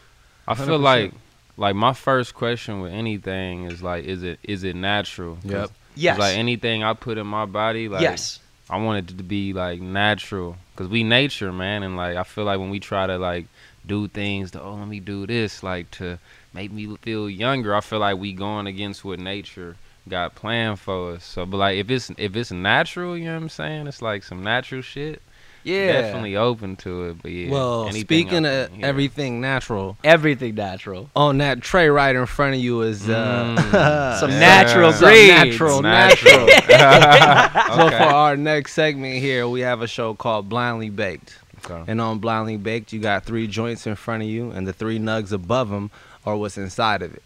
[0.46, 1.12] I feel like
[1.56, 5.38] like my first question with anything is like, is it is it natural?
[5.44, 5.70] Yep.
[5.94, 6.18] Yes.
[6.18, 8.40] Like anything I put in my body, like yes.
[8.70, 12.44] I want it to be like natural, cause we nature, man, and like I feel
[12.44, 13.46] like when we try to like
[13.86, 16.18] do things to oh let me do this like to
[16.54, 19.76] make me feel younger, I feel like we going against what nature
[20.08, 21.24] got planned for us.
[21.24, 23.86] So, but like if it's if it's natural, you know what I'm saying?
[23.86, 25.22] It's like some natural shit.
[25.64, 25.92] Yeah.
[25.92, 27.48] Definitely open to it, but yeah.
[27.52, 31.08] well, speaking I of can everything natural, Everything natural.
[31.14, 34.18] on that tray right in front of you is uh, Mm.
[34.18, 34.40] Some Yeah.
[34.40, 35.28] natural some greens.
[35.28, 36.46] natural, Natural.
[36.46, 37.62] natural.
[37.76, 37.96] So Okay.
[37.98, 41.38] for our next segment here, we have a show called Blindly Baked.
[41.64, 41.84] Okay.
[41.86, 44.98] And on Blindly Baked, you got three joints in front of you, and the three
[44.98, 45.92] nugs above them
[46.24, 47.22] are what's inside of it.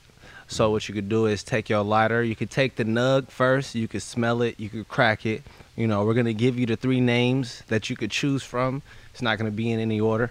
[0.49, 2.23] So what you could do is take your lighter.
[2.23, 3.75] You could take the nug first.
[3.75, 4.61] You could smell it.
[4.61, 5.43] You could crack it.
[5.75, 8.83] You know, we're gonna give you the three names that you could choose from.
[9.13, 10.31] It's not gonna be in any order.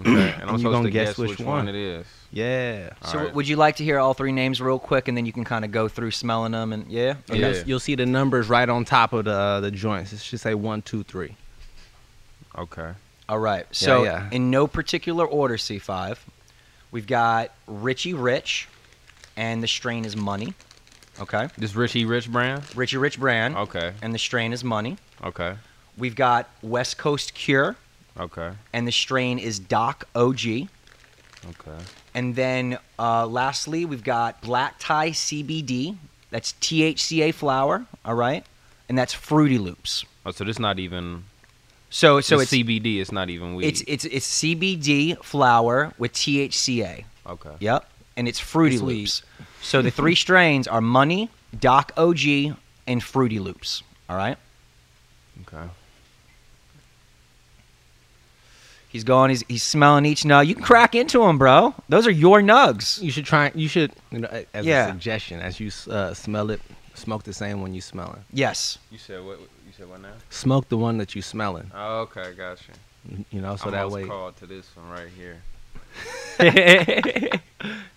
[0.00, 0.32] Okay.
[0.32, 1.66] And I'm And you supposed gonna to guess guess, which which, one.
[1.66, 2.06] one it is.
[2.32, 2.90] Yeah.
[3.04, 3.34] So Alright.
[3.34, 5.64] would you like to hear all three names real quick, and then you can kind
[5.64, 7.14] of go through smelling them and yeah?
[7.28, 7.48] And Yeah.
[7.50, 10.12] You'll, you'll see the numbers right on top of the uh, the joints.
[10.12, 11.36] It should say one, two, three.
[12.58, 12.92] Okay.
[13.28, 13.66] All right.
[13.70, 14.28] So yeah.
[14.30, 16.18] in no particular order, C5,
[16.94, 18.68] we've got Richie Rich,
[19.36, 20.54] and the strain is Money.
[21.20, 21.48] Okay.
[21.58, 22.62] This Richie Rich brand?
[22.76, 23.92] Richie Rich brand, Okay.
[24.00, 24.96] and the strain is Money.
[25.22, 25.56] Okay.
[25.98, 27.74] We've got West Coast Cure,
[28.18, 28.52] Okay.
[28.72, 30.68] and the strain is Doc OG.
[31.50, 31.78] Okay.
[32.14, 35.96] And then uh, lastly, we've got Black Tie CBD.
[36.30, 37.86] That's THCA flower.
[38.04, 38.46] All right.
[38.88, 40.04] And that's Fruity Loops.
[40.24, 41.24] Oh, so this is not even
[41.94, 43.00] So so so it's CBD.
[43.00, 43.66] It's not even weed.
[43.68, 47.04] it's it's it's CBD flower with THCA.
[47.24, 47.50] okay.
[47.60, 47.88] Yep.
[48.16, 48.96] And it's Fruity It's weed.
[49.02, 49.22] Loops.
[49.62, 52.56] So the three strains are Money, Doc OG,
[52.88, 53.84] and Fruity Loops.
[54.10, 54.36] All right.
[55.42, 55.68] Okay.
[58.88, 59.30] He's going.
[59.30, 60.48] He's he's smelling each nug.
[60.48, 61.74] You can crack into them, bro.
[61.88, 63.00] Those are your nugs.
[63.00, 63.52] You should try.
[63.54, 64.86] You should, you know, as Yeah.
[64.86, 66.60] a suggestion, as you uh, smell it,
[66.94, 68.24] smoke the same one you smelling.
[68.32, 68.78] Yes.
[68.90, 69.38] You said what?
[69.74, 70.12] You said what now?
[70.30, 71.68] Smoke the one that you smelling.
[71.74, 72.70] Oh, okay, gotcha.
[73.32, 74.04] You know, so I'm that most way.
[74.04, 75.42] called to this one right here.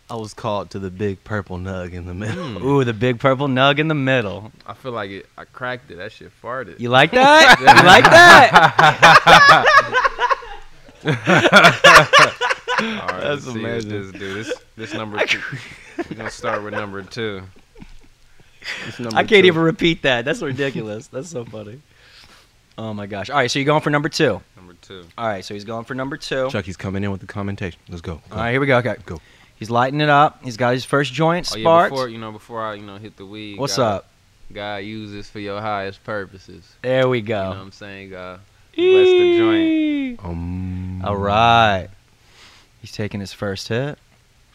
[0.10, 2.48] I was called to the big purple nug in the middle.
[2.48, 2.66] Hmm.
[2.66, 4.52] Ooh, the big purple nug in the middle.
[4.66, 5.28] I feel like it.
[5.38, 5.98] I cracked it.
[5.98, 6.80] That shit farted.
[6.80, 7.58] You like that?
[7.60, 9.66] you like that?
[12.80, 13.90] All right, That's let's see amazing.
[13.92, 15.42] This, dude, this, this number two.
[15.98, 17.44] We're gonna start with number two.
[18.88, 19.48] It's number I can't two.
[19.48, 20.26] even repeat that.
[20.26, 21.08] That's ridiculous.
[21.08, 21.82] That's so funny.
[22.78, 23.30] Oh my gosh.
[23.30, 24.40] All right, so you're going for number two.
[24.56, 25.06] Number two.
[25.18, 26.50] All right, so he's going for number two.
[26.52, 27.80] Chuck, he's coming in with the commentation.
[27.90, 28.22] Let's go.
[28.32, 28.78] All right, here we go.
[28.78, 28.96] Okay.
[29.06, 29.20] Go.
[29.56, 30.44] He's lighting it up.
[30.44, 31.92] He's got his first joint Oh yeah, sparked.
[31.92, 33.58] before you know, before I you know hit the weed.
[33.58, 34.10] What's God, up?
[34.54, 36.64] God uses this for your highest purposes.
[36.84, 37.62] There we You know what go.
[37.62, 38.12] I'm saying?
[38.12, 38.40] God
[38.76, 40.24] bless the joint.
[40.24, 41.88] Um, All right.
[42.82, 43.98] He's taking his first hit.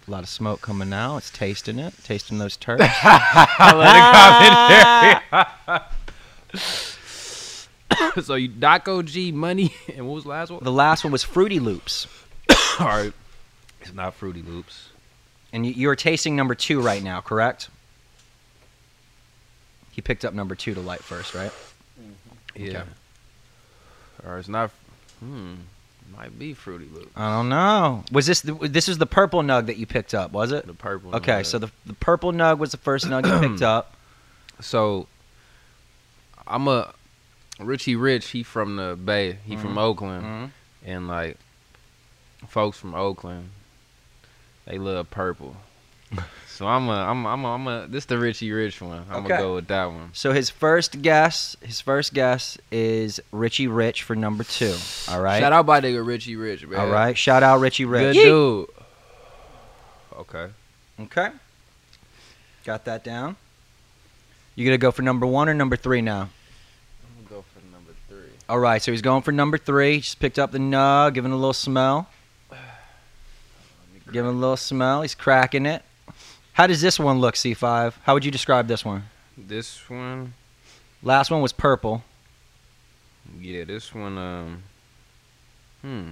[0.07, 1.17] A lot of smoke coming now.
[1.17, 1.95] It's tasting it.
[2.03, 2.83] Tasting those turds.
[8.23, 10.63] so you Doc OG money and what was the last one?
[10.63, 12.07] the last one was Fruity Loops.
[12.81, 13.13] All right.
[13.81, 14.89] It's not Fruity Loops.
[15.53, 17.69] And you, you're tasting number two right now, correct?
[19.93, 21.53] He picked up number two to light first, right?
[22.57, 22.85] Yeah.
[24.25, 24.71] Or it's not.
[25.21, 25.55] Hmm.
[26.17, 27.11] Might be Fruity Loops.
[27.17, 28.05] I don't know.
[28.13, 30.33] Was this the, this was the purple nug that you picked up?
[30.33, 30.67] Was it?
[30.67, 31.15] The purple.
[31.17, 31.47] Okay, nug.
[31.47, 33.95] so the the purple nug was the first nug you picked up.
[34.61, 35.07] So
[36.47, 36.93] I'm a
[37.59, 38.29] Richie Rich.
[38.31, 39.39] He from the Bay.
[39.45, 40.25] He from Oakland.
[40.25, 40.51] Mhm.
[40.85, 41.37] and like
[42.49, 43.51] folks from Oakland,
[44.67, 45.57] they love purple.
[46.49, 47.87] so I'm a, I'm, a, I'm, a, I'm a.
[47.89, 49.05] This the Richie Rich one.
[49.11, 49.29] I'm Okay.
[49.29, 50.11] gonna go with that one.
[50.13, 54.75] So his first guess, his first guess is Richie Rich for number two.
[55.09, 55.41] All right.
[55.41, 56.81] Shout out my nigga Richie Rich, man.
[56.81, 57.17] All right.
[57.17, 58.15] Shout out Richie Rich.
[58.17, 58.69] Good dude.
[60.19, 60.49] Okay.
[61.01, 61.31] Okay.
[62.65, 63.37] Got that down.
[64.55, 66.29] You gonna go for number one or number three now?
[67.03, 68.31] I'm gonna go for number three.
[68.49, 68.83] All right.
[68.83, 70.01] So he's going for number three.
[70.01, 72.09] Just picked up the nug, giving a little smell.
[74.13, 75.01] Giving it a little smell.
[75.01, 75.83] He's cracking it.
[76.53, 77.95] How does this one look, C5?
[78.03, 79.05] How would you describe this one?
[79.37, 80.35] This one,
[81.03, 82.05] Last one was purple.
[83.41, 84.63] yeah, this one, um,
[85.81, 86.09] hmm.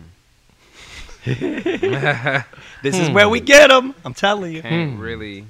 [2.82, 3.94] This is where we get them.
[4.04, 4.62] I'm telling you.
[4.62, 5.44] Can't really.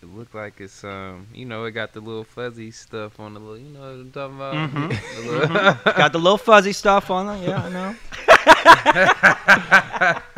[0.00, 3.40] It looked like it's um, you know, it got the little fuzzy stuff on the
[3.40, 4.54] little, you know what I'm talking about?
[4.54, 4.90] Mhm.
[5.16, 7.48] The little- Got the little fuzzy stuff on it.
[7.48, 7.68] Yeah, I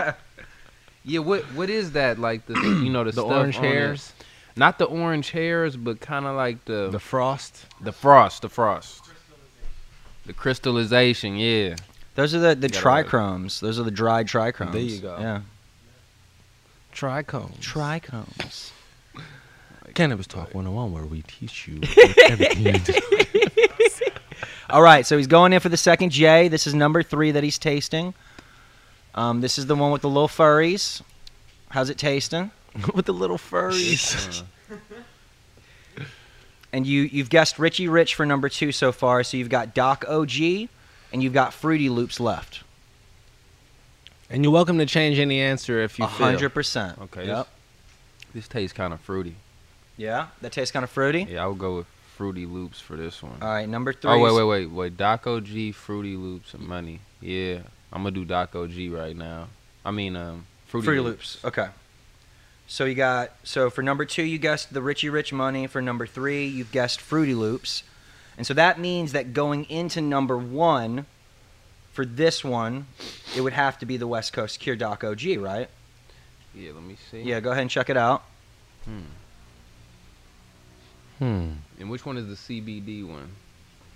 [0.06, 0.14] know.
[1.08, 2.18] yeah, what what is that?
[2.18, 3.68] Like the you know the, The stuff orange on it?
[3.68, 4.12] hairs?
[4.56, 7.64] Not the orange hairs, but kind of like the The frost.
[7.80, 9.04] the frost, the frost,
[10.26, 11.36] the crystallization.
[11.36, 11.76] Yeah,
[12.16, 13.60] Those are the, the Got it trichromes.
[13.60, 14.72] Those are the dried trichromes.
[14.72, 15.16] There you go.
[15.20, 15.40] Yeah.
[16.94, 17.58] trichomes.
[17.60, 18.70] Trichomes.
[19.94, 21.80] Cannabis Talk 101, where we teach you
[22.28, 24.12] everything you need to
[24.70, 26.48] All right, so he's going in for the second J.
[26.48, 28.12] This is number three that he's tasting.
[29.18, 31.02] Um, this is the one with the little furries.
[31.70, 32.52] How's it tasting?
[32.94, 34.42] with the little furries.
[36.70, 39.24] And you you've guessed Richie Rich for number two so far.
[39.24, 40.38] So you've got Doc OG,
[41.12, 42.60] and you've got Fruity Loops left.
[44.28, 46.26] and you're welcome to change any answer if you A feel.
[46.26, 46.98] hundred percent.
[47.00, 47.26] okay.
[47.26, 47.48] Yep.
[48.18, 49.36] This, this tastes kind of fruity.
[49.96, 51.26] Yeah, that tastes kind of fruity.
[51.30, 51.86] Yeah, I would go with
[52.18, 53.38] Fruity Loops for this one.
[53.40, 54.10] All right, number three.
[54.10, 54.96] Oh wait, wait, wait, wait.
[54.98, 57.00] Doc OG, Fruity Loops, and money.
[57.22, 57.60] Yeah,
[57.92, 59.48] I'm gonna do Doc OG right now.
[59.84, 61.44] I mean, um, Fruity, Fruity Loops.
[61.44, 61.68] Okay.
[62.66, 65.66] So you got so for number two you guessed the Richie Rich Money.
[65.66, 67.82] For number three you've guessed Fruity Loops,
[68.36, 71.06] and so that means that going into number one,
[71.92, 72.86] for this one,
[73.34, 75.68] it would have to be the West Coast Cure Doc OG, right?
[76.54, 77.22] Yeah, let me see.
[77.22, 78.22] Yeah, go ahead and check it out.
[78.84, 79.00] Hmm.
[81.18, 81.50] Hmm.
[81.80, 83.30] And which one is the CBD one?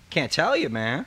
[0.09, 1.05] Can't tell you, man.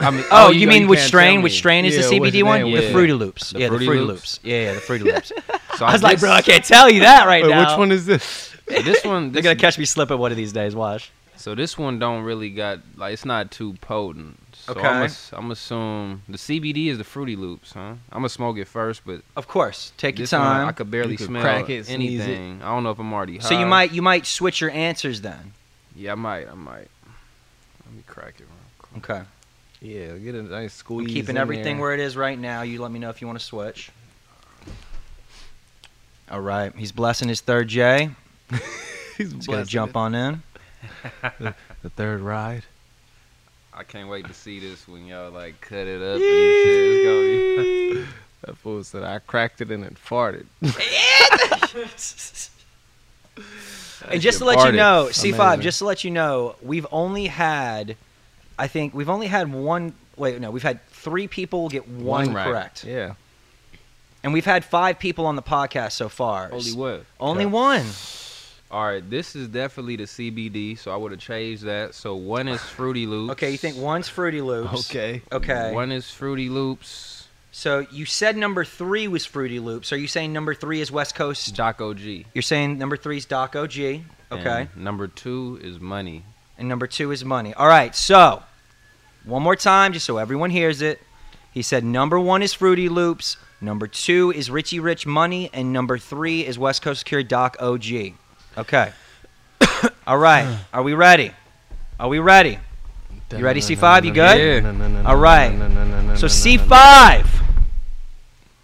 [0.00, 1.42] I mean, Oh, oh you, mean can't which strain?
[1.42, 2.62] Which strain is Yeah, the CBD one?
[2.62, 2.74] name?
[2.74, 3.50] The Fruity Loops.
[3.50, 4.34] The yeah, Fruity the Fruity Loops?
[4.38, 4.40] Loops.
[4.42, 5.32] Yeah, yeah, the Fruity Loops.
[5.78, 7.70] So I was like, bro, I can't tell you that right Wait, now.
[7.70, 8.52] which one is this?
[8.66, 10.74] This one, They're gonna catch me slipping one of these days.
[10.74, 11.10] Watch.
[11.36, 14.38] so this one don't really got like it's not too potent.
[14.54, 14.86] So Okay.
[14.86, 17.80] I'm, ass- I'm assuming the CBD is the Fruity Loops, huh?
[17.80, 20.68] I'm gonna smoke it first, but Of course, take your this one, time.
[20.68, 22.22] I could barely You could smell crack it, sneeze it.
[22.24, 22.62] anything.
[22.62, 23.48] I don't know if I'm already high.
[23.48, 25.52] so you might you might switch your answers then.
[25.96, 26.48] Yeah, I might.
[26.48, 26.88] I might.
[27.86, 28.46] Let me crack it.
[28.46, 29.10] Real quick.
[29.10, 29.22] Okay.
[29.82, 31.08] Yeah, get a nice I'm squeeze.
[31.08, 31.82] keeping in everything there.
[31.82, 32.62] where it is right now.
[32.62, 33.90] You let me know if you want to switch.
[36.30, 38.10] All right, he's blessing his third J.
[39.18, 40.42] He's He's gonna jump on in.
[41.40, 42.62] the third ride.
[43.74, 47.94] I can't wait to see this when y'all like cut it up and shit.
[47.94, 48.04] Be.
[48.44, 50.46] That fool said I cracked it and it farted.
[54.10, 55.60] And just to shit let you know, C5, Amazing.
[55.60, 57.96] just to let you know, we've only had,
[58.58, 59.94] I think we've only had one.
[60.16, 62.46] Wait, no, we've had three people get one, right.
[62.46, 63.14] correct, Yeah.
[64.22, 66.48] and we've had five people on the podcast so far.
[66.50, 67.04] Holy what?
[67.18, 67.50] Only Yeah.
[67.50, 67.86] one.
[68.70, 71.94] All right, this is definitely the CBD, so I would have changed that.
[71.94, 73.32] So one is Fruity Loops.
[73.32, 74.88] Okay, you think one's Fruity Loops?
[74.90, 75.20] Okay.
[75.30, 75.72] Okay.
[75.74, 77.28] One is Fruity Loops.
[77.54, 79.92] So you said number three was Fruity Loops.
[79.92, 81.54] Are you saying number three is West Coast?
[81.54, 82.24] Doc OG.
[82.32, 84.04] You're saying number three is Doc OG.
[84.30, 84.68] Okay.
[84.74, 86.24] And number two is Money.
[86.58, 87.54] And number two is money.
[87.54, 88.42] All right, so
[89.24, 91.00] one more time, just so everyone hears it.
[91.52, 95.98] He said number one is Fruity Loops, number two is Richie Rich Money, and number
[95.98, 97.84] three is West Coast Cure Doc OG.
[98.58, 98.92] Okay.
[100.06, 101.32] All right, are we ready?
[102.00, 102.58] Are we ready?
[103.30, 104.04] You ready, C5?
[104.04, 104.64] You good?
[104.64, 105.02] Yeah.
[105.06, 105.56] All right.
[106.18, 107.26] So C5,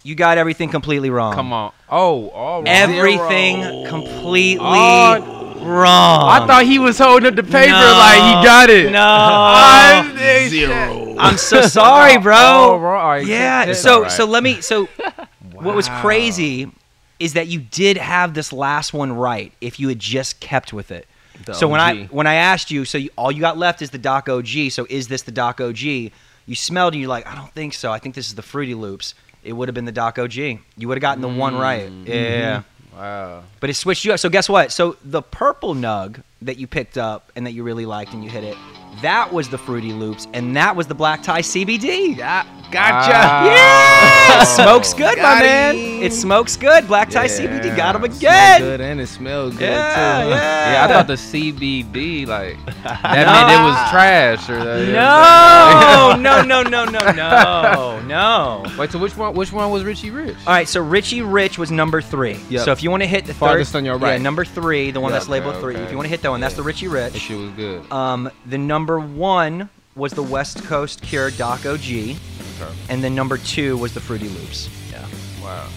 [0.03, 1.33] you got everything completely wrong.
[1.33, 1.71] Come on.
[1.89, 2.67] Oh, all right.
[2.67, 5.38] Everything completely Oh.
[5.69, 6.29] Wrong.
[6.29, 7.97] I thought he was holding up the paper No.
[7.97, 8.91] like he got it.
[8.91, 10.47] No.
[10.49, 11.15] Zero.
[11.19, 12.35] I'm so sorry, bro.
[12.39, 13.25] Oh, right.
[13.25, 13.65] Yeah.
[13.65, 14.11] that's So all right.
[14.11, 14.85] so let me so
[15.53, 16.71] what was crazy
[17.19, 20.91] is that you did have this last one right if you had just kept with
[20.91, 21.07] it.
[21.45, 23.89] The so when I when I asked you, so you, all you got left is
[23.91, 24.71] the Doc OG.
[24.71, 25.79] So is this the Doc OG?
[25.81, 27.91] You smelled and you're like, I don't think so.
[27.91, 29.13] I think this is the Fruity Loops.
[29.43, 30.33] It would have been the Doc OG.
[30.35, 31.89] You would have gotten the one right.
[31.89, 32.07] Mm.
[32.07, 32.63] Yeah.
[32.99, 34.19] But it switched you up.
[34.19, 34.71] So guess what?
[34.71, 38.29] So the purple nug that you picked up and that you really liked and you
[38.29, 38.57] hit it,
[39.01, 42.17] That was the Fruity Loops, and that was the Black Tie CBD.
[42.17, 43.11] Yeah, gotcha.
[43.49, 45.75] Yeah, smokes good, my Got man.
[45.75, 46.03] him.
[46.03, 46.87] It smokes good.
[46.87, 48.61] Black Tie Yeah, CBD got him smell again.
[48.61, 50.29] good and it smelled good Yeah, too.
[50.29, 50.71] yeah.
[50.73, 56.41] Yeah, I thought the CBD like that meant it was trash or the, No, no,
[56.41, 58.63] no, no, no, no, no.
[58.77, 59.33] Wait, so which one?
[59.35, 60.37] Which one was Richie Rich?
[60.47, 62.39] All right, so Richie Rich was number three.
[62.49, 62.65] Yep.
[62.65, 64.91] So if you want to hit the Farthest third, on your right, yeah, number three,
[64.91, 65.19] the one Yep.
[65.19, 65.75] that's labeled Okay, three.
[65.75, 65.83] okay.
[65.85, 67.13] If you want to hit that one, that's the Richie Rich.
[67.13, 67.91] That shit was good.
[67.91, 72.15] Um, the number one was the West Coast Cure Doc OG,
[72.61, 72.71] Okay.
[72.89, 74.69] and then number two was the Fruity Loops.
[74.91, 75.05] Yeah.
[75.43, 75.67] Wow.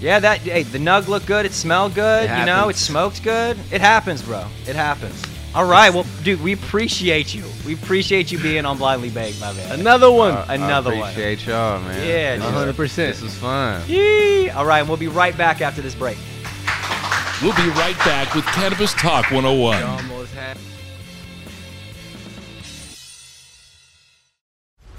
[0.00, 1.44] Yeah, that hey, the nug looked good.
[1.46, 2.30] It smelled good.
[2.30, 3.58] It you know, it smoked good.
[3.70, 4.46] It happens, bro.
[4.66, 5.22] It happens.
[5.54, 7.44] All right, well, dude, we appreciate you.
[7.66, 9.80] We appreciate you being on Blindly Baked, my man.
[9.80, 10.32] Another one.
[10.32, 11.10] I- Another I one.
[11.10, 12.06] appreciate y'all, man.
[12.08, 12.76] Yeah, dude.
[12.76, 12.94] 100%.
[12.94, 13.82] This is fun.
[13.88, 14.48] Yee.
[14.50, 16.16] All right, and we'll be right back after this break.
[17.42, 19.82] We'll be right back with Cannabis Talk 101.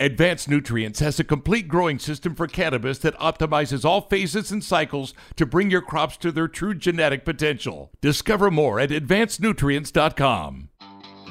[0.00, 5.12] Advanced Nutrients has a complete growing system for cannabis that optimizes all phases and cycles
[5.36, 7.90] to bring your crops to their true genetic potential.
[8.00, 10.70] Discover more at advancednutrients.com.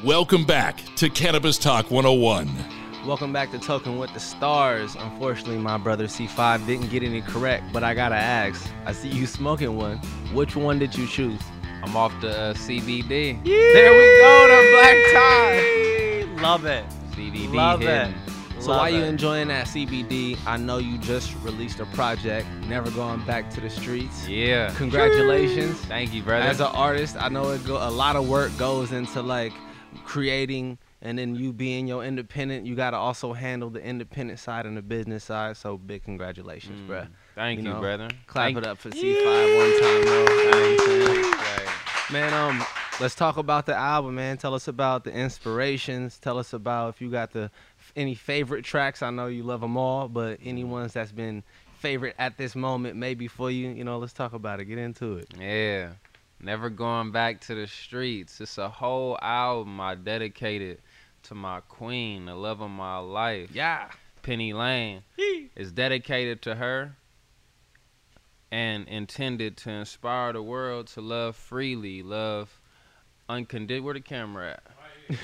[0.06, 2.48] Welcome back to Cannabis Talk 101.
[3.08, 4.94] Welcome back to Token with the Stars.
[4.94, 8.70] Unfortunately, my brother C5 didn't get any correct, but I gotta ask.
[8.86, 9.98] I see you smoking one.
[10.32, 11.42] Which one did you choose?
[11.82, 13.44] I'm off the uh, CBD.
[13.44, 16.44] There we go, the black tie.
[16.44, 16.86] Love it.
[17.16, 18.12] CBD Love hidden.
[18.12, 18.39] it.
[18.60, 22.92] So Love while you enjoying that CBD, I know you just released a project, Never
[22.92, 24.28] Going Back to the Streets.
[24.28, 24.74] Yeah.
[24.76, 25.80] Congratulations.
[25.86, 26.44] Thank you, brother.
[26.44, 29.54] As an artist, I know it go, a lot of work goes into like
[30.04, 34.66] creating and then you being your independent, you got to also handle the independent side
[34.66, 35.56] and the business side.
[35.56, 37.04] So big congratulations, bruh.
[37.04, 38.10] Mm, Thank you, know, brother.
[38.28, 40.34] Clap Thank it up for C5 one time, though.
[40.34, 41.70] You know what I'm saying?
[42.12, 42.66] Man, um,
[43.00, 44.38] let's talk about the album, man.
[44.38, 46.18] Tell us about the inspirations.
[46.18, 47.52] Tell us about if you got the
[48.00, 49.04] any favorite tracks.
[49.04, 51.44] I know you love them all, but any ones that's been
[51.80, 53.70] favorite at this moment, maybe for you.
[53.70, 54.66] You know, let's talk about it.
[54.66, 55.28] Get into it.
[55.38, 55.92] Yeah.
[56.42, 58.40] Never going back to the streets.
[58.40, 60.80] It's a whole album I dedicated
[61.24, 63.50] to my queen, the love of my life.
[63.54, 63.90] Yeah.
[64.22, 65.02] Penny Lane.
[65.18, 66.96] It's dedicated to her
[68.52, 72.60] and intended to inspire the world to love freely, love
[73.28, 73.86] unconditional.
[73.86, 74.64] Where the camera at?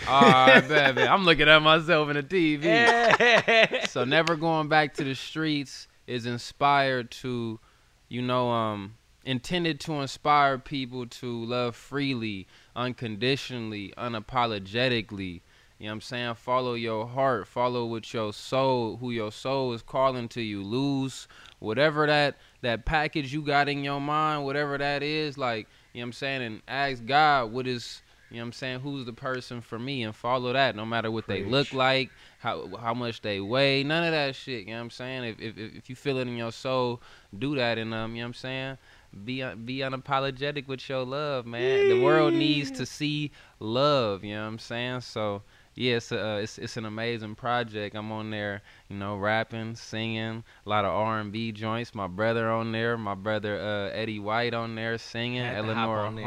[0.07, 1.03] All right, baby.
[1.03, 3.87] I'm looking at myself in the TV.
[3.87, 7.59] so never going back to the streets is inspired to,
[8.09, 8.95] you know, um,
[9.25, 15.41] intended to inspire people to love freely, unconditionally, unapologetically.
[15.77, 16.35] You know what I'm saying?
[16.35, 20.63] Follow your heart, follow what your soul, who your soul is calling to you.
[20.63, 21.27] Lose
[21.59, 26.05] whatever that that package you got in your mind, whatever that is, like, you know
[26.05, 28.79] what I'm saying, and ask God what is you know what I'm saying?
[28.79, 32.09] Who's the person for me and follow that no matter what they look like,
[32.39, 35.23] how how much they weigh, none of that shit, you know what I'm saying?
[35.25, 37.01] If if if you feel it in your soul,
[37.37, 38.77] do that and um, you know what I'm saying?
[39.23, 41.87] Be be unapologetic with your love, man.
[41.89, 45.01] The world needs to see love, you know what I'm saying?
[45.01, 45.41] So,
[45.75, 47.95] yeah, it's, a, uh, it's it's an amazing project.
[47.95, 51.95] I'm on there, you know, rapping, singing, a lot of R&B joints.
[51.95, 55.87] My brother on there, my brother uh, Eddie White on there singing, Had to hop
[55.87, 56.25] Eleanor on there.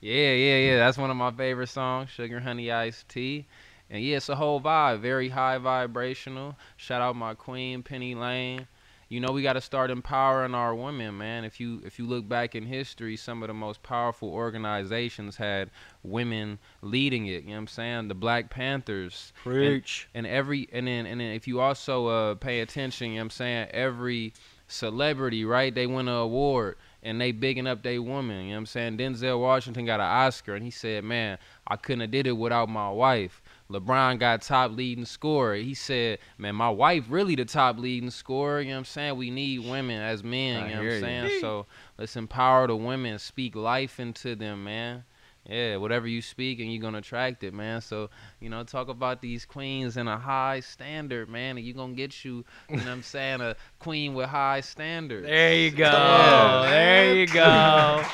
[0.00, 0.76] Yeah, yeah, yeah.
[0.78, 3.46] That's one of my favorite songs, Sugar Honey Iced Tea.
[3.90, 6.56] And yeah, it's a whole vibe, very high vibrational.
[6.76, 8.68] Shout out my queen, Penny Lane.
[9.08, 11.44] You know, we got to start empowering our women, man.
[11.44, 15.70] If you if you look back in history, some of the most powerful organizations had
[16.02, 17.42] women leading it.
[17.44, 18.08] You know what I'm saying?
[18.08, 19.32] The Black Panthers.
[19.46, 20.08] And- Preach.
[20.14, 23.24] And, every and then and then if you also uh pay attention, you know what
[23.24, 23.68] I'm saying?
[23.70, 24.34] Every
[24.66, 25.74] celebrity, right?
[25.74, 28.44] They win an award and they bigging up they woman.
[28.44, 28.98] You know what I'm saying?
[28.98, 32.68] Denzel Washington got an Oscar and he said, Man, I couldn't have did it without
[32.68, 33.40] my wife.
[33.70, 35.56] LeBron got top leading scorer.
[35.56, 38.60] He said, Man, my wife really the top leading scorer.
[38.60, 39.16] You know what I'm saying?
[39.16, 40.64] We need women as men.
[40.64, 41.00] I you know what I'm you.
[41.00, 41.40] saying?
[41.40, 41.66] So
[41.98, 45.04] let's empower the women, speak life into them, man.
[45.46, 47.80] Yeah, whatever you speak and you're gonna attract it, man.
[47.80, 51.94] So, you know, talk about these queens in a high standard, man, and you gonna
[51.94, 55.26] get you, you know what I'm saying, a queen with high standards.
[55.26, 55.86] There you go.
[55.90, 58.04] on, there you go.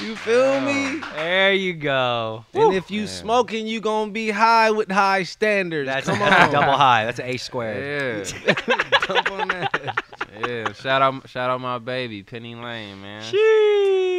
[0.00, 1.00] You feel me?
[1.14, 2.46] There you go.
[2.54, 5.86] And if you smoking, you gonna be high with high standards.
[5.86, 6.50] That's Come on.
[6.50, 7.04] double high.
[7.04, 8.26] That's an A squared.
[8.46, 8.54] Yeah.
[9.06, 10.02] Jump on that.
[10.48, 10.72] yeah.
[10.72, 13.22] Shout out shout out my baby, Penny Lane, man.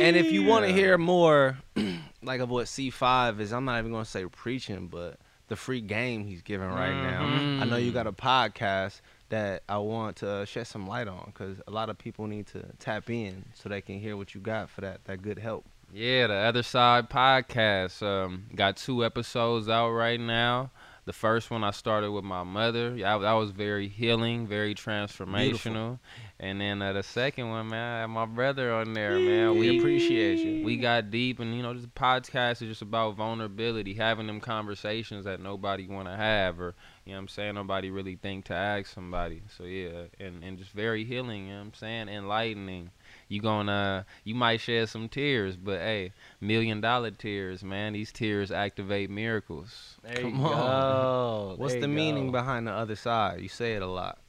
[0.01, 1.57] And if you want to hear more,
[2.23, 5.17] like of what C5 is, I'm not even gonna say preaching, but
[5.47, 7.61] the free game he's giving right now.
[7.61, 11.59] I know you got a podcast that I want to shed some light on because
[11.67, 14.69] a lot of people need to tap in so they can hear what you got
[14.69, 15.65] for that that good help.
[15.93, 18.01] Yeah, the Other Side podcast.
[18.01, 20.71] Um, got two episodes out right now.
[21.05, 22.95] The first one I started with my mother.
[22.95, 25.39] Yeah, that was very healing, very transformational.
[25.41, 25.99] Beautiful.
[26.39, 29.57] And then uh, the second one, man, I had my brother on there, man.
[29.57, 30.65] We appreciate you.
[30.65, 35.25] We got deep, and you know, this podcast is just about vulnerability, having them conversations
[35.25, 36.73] that nobody want to have, or
[37.05, 39.41] you know, what I'm saying nobody really think to ask somebody.
[39.57, 41.47] So yeah, and and just very healing.
[41.47, 42.91] You know, what I'm saying enlightening.
[43.33, 47.93] You gonna, you might shed some tears, but hey, million dollar tears, man.
[47.93, 49.95] These tears activate miracles.
[50.03, 50.51] There Come you on.
[50.55, 51.55] go.
[51.57, 52.31] What's There the meaning go.
[52.31, 53.41] behind the other side?
[53.41, 54.19] You say it a lot.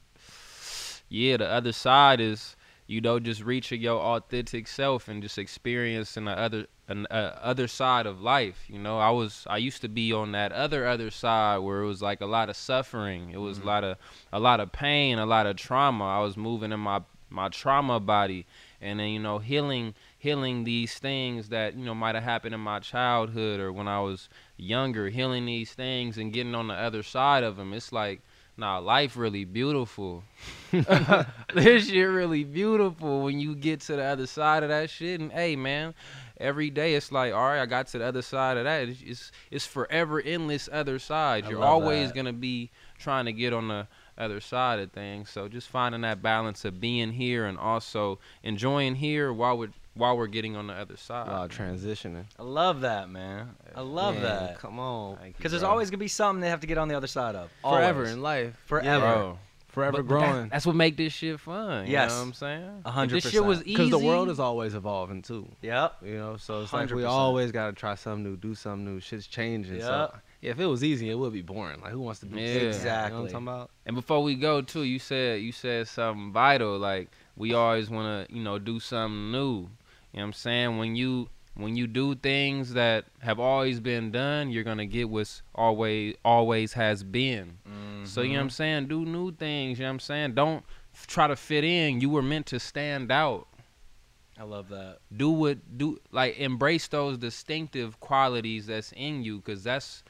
[1.09, 2.55] yeah, the other side is
[2.87, 7.67] you know just reaching your authentic self and just experiencing the other an uh, other
[7.67, 8.65] side of life.
[8.67, 11.87] You know, I was I used to be on that other other side where it
[11.87, 13.31] was like a lot of suffering.
[13.31, 13.97] It was a lot of
[14.33, 16.05] a lot of pain, a lot of trauma.
[16.05, 18.45] I was moving in my my trauma body
[18.85, 22.61] and then you know healing healing these things that you know might have happened in
[22.61, 27.03] my childhood or when I was younger healing these things and getting on the other
[27.03, 28.21] side of them it's like
[28.57, 30.23] nah life really beautiful.
[31.53, 35.19] This shit really beautiful when you get to the other side of that shit.
[35.19, 35.93] And hey man
[36.37, 38.89] every day it's like all right i got to the other side of that.
[38.89, 41.45] It's it's, it's forever endless other side.
[41.45, 42.15] I you're always that.
[42.15, 46.21] gonna be trying to get on the other side of things so just finding that
[46.21, 50.73] balance of being here and also enjoying here while we're while we're getting on the
[50.73, 52.25] other side Uh, transitioning.
[52.37, 53.55] I love that, man.
[53.73, 54.59] I love Man, that.
[54.59, 55.17] Come on.
[55.37, 57.49] Because there's always gonna be something they have to get on the other side of.
[57.61, 58.57] Forever in life.
[58.65, 58.99] Forever.
[59.05, 59.39] Bro.
[59.69, 60.49] Forever But- but that- growing.
[60.49, 61.85] that's what make this shit fun.
[61.85, 62.11] You Yes.
[62.11, 62.81] know what I'm saying?
[62.85, 63.71] A hundred If This shit was easy.
[63.71, 65.47] Because the world is always evolving too.
[65.61, 65.95] Yep.
[66.05, 68.99] You know, so it's like we always gotta try something new, do something new.
[68.99, 69.79] Shit's changing.
[69.81, 70.21] So Yep.
[70.45, 71.81] Yeah, if it was easy, it would be boring.
[71.81, 72.45] Like who wants to do Yeah.
[72.45, 72.53] this?
[72.53, 73.17] You know what Exactly.
[73.19, 73.71] I'm talking about?
[73.85, 76.77] And before we go too, you said you said something vital.
[76.77, 79.37] Like we always want to, you know, do something new.
[79.37, 79.69] You know
[80.11, 80.77] what I'm saying?
[80.77, 85.41] When you when you do things that have always been done, you're gonna get what's
[85.55, 87.57] always always has been.
[88.03, 88.51] So you know what I'm mm-hmm.
[88.51, 88.87] saying?
[88.87, 89.79] Do new things.
[89.79, 90.35] You know what I'm saying?
[90.35, 92.01] Don't f- try to fit in.
[92.01, 93.47] You were meant to stand out.
[94.37, 94.97] I love that.
[95.15, 100.03] do what do like embrace those distinctive qualities that's in you because that's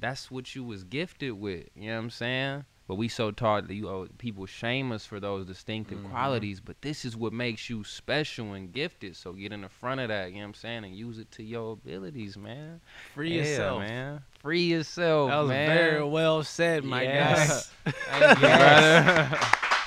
[0.00, 3.66] that's what you was gifted with you know what i'm saying but we so taught
[3.66, 6.10] that you oh, people shame us for those distinctive mm-hmm.
[6.10, 10.00] qualities but this is what makes you special and gifted so get in the front
[10.00, 12.80] of that you know what i'm saying and use it to your abilities man
[13.14, 13.78] Free Yeah, yourself.
[13.80, 17.70] man free yourself That was man very well said, my Yes.
[17.84, 17.90] guy.
[17.92, 19.38] thank you brother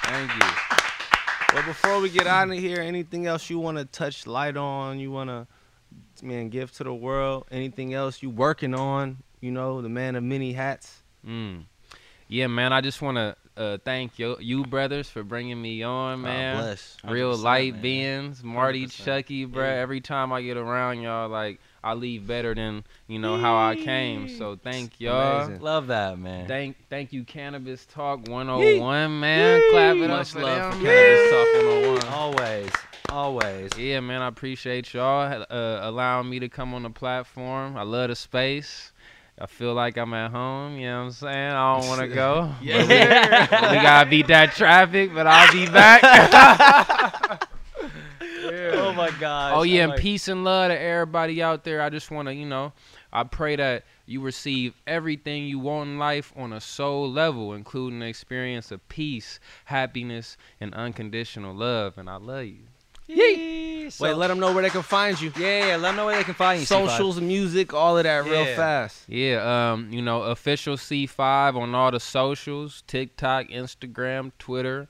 [0.03, 0.49] thank you
[1.53, 4.99] Well, before we get out of here, anything else you want to touch light on?
[4.99, 5.47] You want to,
[6.23, 7.45] man, give to the world?
[7.49, 9.23] Anything else you working on?
[9.41, 11.01] You know, the man of many hats.
[11.25, 11.63] Mm.
[12.27, 12.73] Yeah, man.
[12.73, 16.55] I just want to uh, thank you, you brothers, for bringing me on, man.
[16.55, 16.97] God bless.
[17.03, 17.81] Real light man.
[17.81, 19.03] beings, Marty, 100%.
[19.03, 19.75] Chucky, bruh.
[19.77, 23.75] Every time I get around y'all, like I leave better than you know how I
[23.75, 24.29] came.
[24.29, 25.41] So thank y'all.
[25.43, 25.61] Amazing.
[25.61, 26.47] Love that, man.
[26.47, 29.61] Thank, thank you, Cannabis Talk 101, man.
[29.71, 30.95] Clap it Much up for love them, for man.
[30.95, 32.13] Cannabis Talk 101.
[32.13, 32.71] Always.
[33.09, 33.77] Always.
[33.77, 37.75] Yeah, man, I appreciate y'all uh, allowing me to come on the platform.
[37.75, 38.91] I love the space.
[39.41, 40.77] I feel like I'm at home.
[40.77, 41.51] You know what I'm saying?
[41.53, 42.51] I don't want to go.
[42.61, 42.81] Yeah.
[43.71, 47.45] we gotta beat that traffic, but I'll be back.
[48.71, 49.53] Oh my God.
[49.55, 51.81] Oh yeah, I'm and like- peace and love to everybody out there.
[51.81, 52.73] I just want to, you know,
[53.13, 57.99] I pray that you receive everything you want in life on a soul level, including
[57.99, 61.97] the experience of peace, happiness, and unconditional love.
[61.97, 62.68] And I love you.
[63.09, 63.89] Yee.
[63.89, 65.33] So- Wait, let them know where they can find you.
[65.37, 65.75] Yeah, yeah.
[65.77, 66.65] Let them know where they can find you.
[66.65, 66.87] C5.
[66.89, 69.03] Socials, music, all of that real fast.
[69.09, 74.87] Yeah, um, you know, official C5 on all the socials, TikTok, Instagram, Twitter,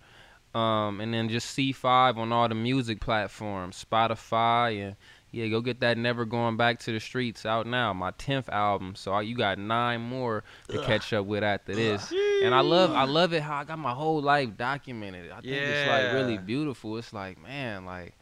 [0.54, 4.96] um, and then just C5 on all the music platforms, Spotify, and
[5.32, 8.96] yeah, go get that Never Going Back to the Streets out now, my 10th album.
[8.96, 12.12] So you got nine more to catch up with after this.
[12.44, 15.32] And I love I love it how I got my whole life documented.
[15.32, 16.98] I think it's like really beautiful.
[16.98, 18.14] It's like, man, like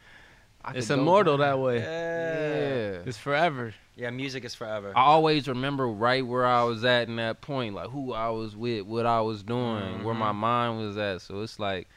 [0.64, 1.78] I It's immortal that way.
[1.78, 2.98] Yeah.
[2.98, 3.02] Yeah.
[3.06, 3.74] It's forever.
[3.96, 4.92] Yeah, music is forever.
[4.94, 8.54] I always remember right where I was at in that point, like who I was
[8.54, 10.04] with, what I was doing, mm-hmm.
[10.04, 11.20] where my mind was at.
[11.20, 11.88] So it's like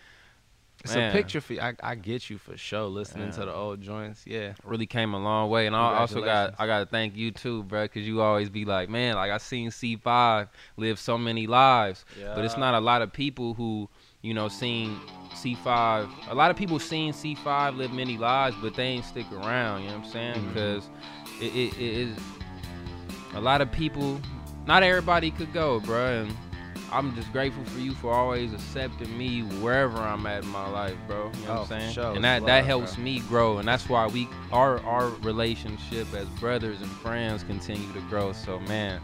[0.84, 1.10] It's Man.
[1.10, 1.62] a picture for you.
[1.62, 2.86] I, I get you for sure.
[2.86, 4.54] Listening to the old joints, yeah.
[4.64, 5.68] really came a long way.
[5.68, 8.66] And I also got I got to thank you too, bro, because you always be
[8.66, 13.02] like, man, like I seen C5 live so many lives, but it's not a lot
[13.02, 13.90] of people who
[14.22, 15.00] you know seen
[15.34, 16.10] C5.
[16.30, 19.84] A lot of people seen C5 live many lives, but they ain't stick around.
[19.84, 20.36] You know what I'm saying?
[20.36, 20.48] Mm-hmm.
[20.50, 20.90] Because
[21.40, 22.18] it, it, it is
[23.34, 24.20] a lot of people.
[24.66, 26.38] Not everybody could go, bro, and
[26.92, 30.96] I'm just grateful for you for always accepting me wherever I'm at in my life,
[31.08, 31.32] bro.
[31.42, 31.94] You know Oh, what I'm oh, saying?
[31.94, 32.16] sure.
[32.16, 33.04] And that It's that helps bro.
[33.04, 38.02] me grow, and that's why we our our relationship as brothers and friends continue to
[38.02, 38.34] grow.
[38.34, 39.00] So man,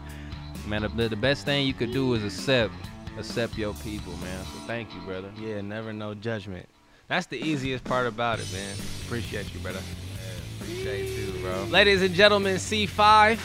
[0.66, 2.74] man, the, the best thing you could do is accept
[3.18, 4.44] accept your people, man.
[4.44, 5.30] So thank you, brother.
[5.40, 6.68] Yeah, never no judgment.
[7.08, 8.76] That's the easiest part about it, man.
[9.06, 9.80] Appreciate you, brother.
[10.60, 11.64] Appreciate you, bro.
[11.70, 13.38] Ladies and gentlemen, C5.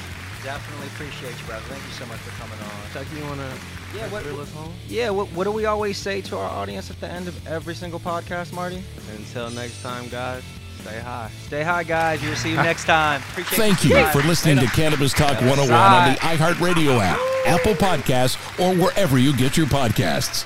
[0.43, 1.63] Definitely appreciate you, brother.
[1.69, 2.91] Thank you so much for coming on.
[2.91, 3.49] Chuck, you wanna
[3.95, 4.73] Yeah, what, reel us home?
[4.87, 5.09] yeah.
[5.09, 7.99] What, what do we always say to our audience at the end of every single
[7.99, 8.83] podcast, Marty?
[9.15, 10.43] Until next time, guys,
[10.81, 11.29] stay high.
[11.45, 12.21] Stay high, guys.
[12.21, 13.21] We'll see you next time.
[13.31, 14.11] Appreciate Thank you guys.
[14.13, 19.35] for listening to Cannabis Talk 101 on the iHeartRadio app, Apple Podcasts, or wherever you
[19.35, 20.45] get your podcasts.